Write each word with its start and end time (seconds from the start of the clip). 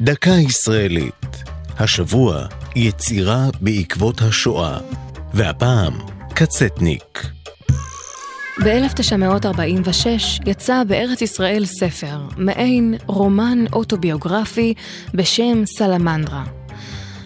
דקה 0.00 0.30
ישראלית. 0.30 1.44
השבוע 1.78 2.46
יצירה 2.76 3.46
בעקבות 3.60 4.22
השואה, 4.22 4.78
והפעם 5.34 5.94
קצטניק. 6.34 7.26
ב-1946 8.64 10.06
יצא 10.46 10.84
בארץ 10.84 11.22
ישראל 11.22 11.64
ספר, 11.64 12.20
מעין 12.36 12.94
רומן 13.06 13.64
אוטוביוגרפי 13.72 14.74
בשם 15.14 15.62
סלמנדרה. 15.66 16.44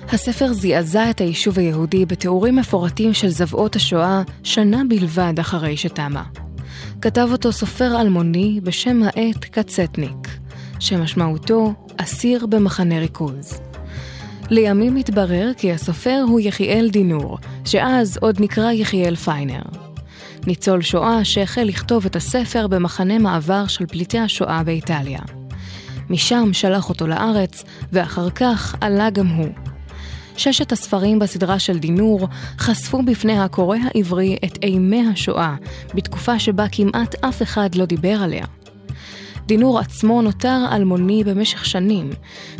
הספר 0.08 0.52
זעזע 0.52 1.10
את 1.10 1.20
היישוב 1.20 1.58
היהודי 1.58 2.06
בתיאורים 2.06 2.56
מפורטים 2.56 3.14
של 3.14 3.28
זוועות 3.28 3.76
השואה 3.76 4.22
שנה 4.42 4.82
בלבד 4.88 5.34
אחרי 5.40 5.76
שתמה. 5.76 6.22
כתב 7.00 7.28
אותו 7.32 7.52
סופר 7.52 8.00
אלמוני 8.00 8.60
בשם 8.62 9.02
העט 9.02 9.44
קצטניק, 9.44 10.28
שמשמעותו 10.78 11.74
אסיר 11.96 12.46
במחנה 12.46 12.98
ריכוז. 12.98 13.60
לימים 14.50 14.96
התברר 14.96 15.50
כי 15.56 15.72
הסופר 15.72 16.24
הוא 16.28 16.40
יחיאל 16.40 16.90
דינור, 16.90 17.38
שאז 17.64 18.18
עוד 18.20 18.40
נקרא 18.40 18.70
יחיאל 18.70 19.16
פיינר. 19.16 19.62
ניצול 20.46 20.82
שואה 20.82 21.24
שהחל 21.24 21.62
לכתוב 21.62 22.06
את 22.06 22.16
הספר 22.16 22.66
במחנה 22.66 23.18
מעבר 23.18 23.66
של 23.66 23.86
פליטי 23.86 24.18
השואה 24.18 24.62
באיטליה. 24.62 25.20
משם 26.10 26.52
שלח 26.52 26.88
אותו 26.88 27.06
לארץ, 27.06 27.64
ואחר 27.92 28.30
כך 28.30 28.74
עלה 28.80 29.10
גם 29.10 29.26
הוא. 29.26 29.48
ששת 30.36 30.72
הספרים 30.72 31.18
בסדרה 31.18 31.58
של 31.58 31.78
דינור 31.78 32.28
חשפו 32.58 33.02
בפני 33.02 33.40
הקורא 33.40 33.76
העברי 33.84 34.36
את 34.44 34.58
אימי 34.62 35.06
השואה, 35.12 35.54
בתקופה 35.94 36.38
שבה 36.38 36.66
כמעט 36.72 37.24
אף 37.24 37.42
אחד 37.42 37.74
לא 37.74 37.84
דיבר 37.84 38.22
עליה. 38.22 38.44
דינור 39.52 39.78
עצמו 39.78 40.22
נותר 40.22 40.64
אלמוני 40.72 41.24
במשך 41.24 41.66
שנים, 41.66 42.10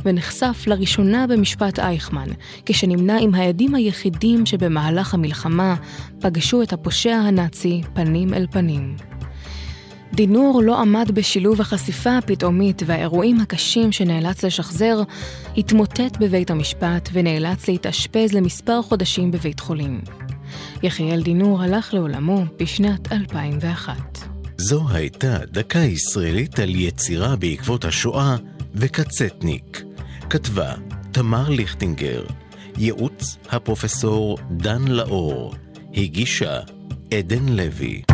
ונחשף 0.04 0.64
לראשונה 0.66 1.26
במשפט 1.26 1.78
אייכמן, 1.78 2.28
כשנמנה 2.66 3.18
עם 3.18 3.34
העדים 3.34 3.74
היחידים 3.74 4.46
שבמהלך 4.46 5.14
המלחמה 5.14 5.74
פגשו 6.20 6.62
את 6.62 6.72
הפושע 6.72 7.14
הנאצי 7.14 7.80
פנים 7.94 8.34
אל 8.34 8.46
פנים. 8.50 8.96
דינור 10.14 10.62
לא 10.64 10.80
עמד 10.80 11.10
בשילוב 11.14 11.60
החשיפה 11.60 12.18
הפתאומית 12.18 12.82
והאירועים 12.86 13.40
הקשים 13.40 13.92
שנאלץ 13.92 14.44
לשחזר, 14.44 15.02
התמוטט 15.56 16.16
בבית 16.20 16.50
המשפט 16.50 17.08
ונאלץ 17.12 17.68
להתאשפז 17.68 18.32
למספר 18.32 18.82
חודשים 18.82 19.30
בבית 19.30 19.60
חולים. 19.60 20.00
יחיאל 20.82 21.22
דינור 21.22 21.62
הלך 21.62 21.94
לעולמו 21.94 22.44
בשנת 22.58 23.12
2001. 23.12 24.21
זו 24.62 24.88
הייתה 24.90 25.38
דקה 25.46 25.78
ישראלית 25.78 26.58
על 26.58 26.74
יצירה 26.74 27.36
בעקבות 27.36 27.84
השואה 27.84 28.36
וקצטניק. 28.74 29.82
כתבה 30.30 30.74
תמר 31.12 31.48
ליכטינגר, 31.48 32.24
ייעוץ 32.78 33.36
הפרופסור 33.48 34.38
דן 34.50 34.88
לאור, 34.88 35.54
הגישה 35.94 36.60
עדן 37.14 37.48
לוי. 37.48 38.11